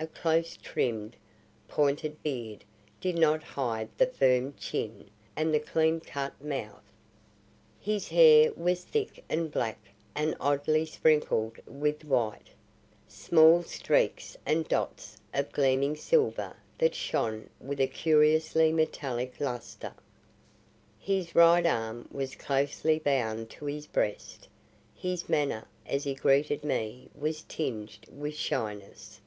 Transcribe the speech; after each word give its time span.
A 0.00 0.06
close 0.06 0.56
trimmed, 0.56 1.16
pointed 1.66 2.22
beard 2.22 2.62
did 3.00 3.18
not 3.18 3.42
hide 3.42 3.88
the 3.98 4.06
firm 4.06 4.54
chin 4.54 5.10
and 5.34 5.52
the 5.52 5.58
clean 5.58 5.98
cut 5.98 6.40
mouth. 6.40 6.84
His 7.80 8.08
hair 8.10 8.52
was 8.52 8.84
thick 8.84 9.24
and 9.28 9.50
black 9.50 9.76
and 10.14 10.36
oddly 10.38 10.86
sprinkled 10.86 11.58
with 11.66 12.04
white; 12.04 12.50
small 13.08 13.64
streaks 13.64 14.36
and 14.46 14.68
dots 14.68 15.16
of 15.34 15.50
gleaming 15.50 15.96
silver 15.96 16.54
that 16.78 16.94
shone 16.94 17.50
with 17.58 17.80
a 17.80 17.88
curiously 17.88 18.70
metallic 18.70 19.40
luster. 19.40 19.94
His 20.96 21.34
right 21.34 21.66
arm 21.66 22.08
was 22.12 22.36
closely 22.36 23.00
bound 23.00 23.50
to 23.50 23.64
his 23.66 23.88
breast. 23.88 24.46
His 24.94 25.28
manner 25.28 25.66
as 25.84 26.04
he 26.04 26.14
greeted 26.14 26.62
me 26.62 27.10
was 27.16 27.42
tinged 27.42 28.06
with 28.08 28.36
shyness. 28.36 29.20